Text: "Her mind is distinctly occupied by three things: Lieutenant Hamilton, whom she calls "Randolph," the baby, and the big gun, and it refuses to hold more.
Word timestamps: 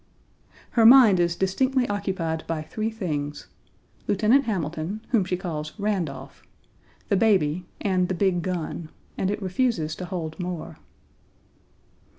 "Her 0.71 0.83
mind 0.83 1.19
is 1.19 1.35
distinctly 1.35 1.87
occupied 1.87 2.43
by 2.47 2.63
three 2.63 2.89
things: 2.89 3.45
Lieutenant 4.07 4.45
Hamilton, 4.45 5.05
whom 5.09 5.23
she 5.25 5.37
calls 5.37 5.73
"Randolph," 5.79 6.41
the 7.09 7.15
baby, 7.15 7.67
and 7.81 8.07
the 8.09 8.15
big 8.15 8.41
gun, 8.41 8.89
and 9.15 9.29
it 9.29 9.39
refuses 9.43 9.95
to 9.97 10.05
hold 10.05 10.39
more. 10.39 10.79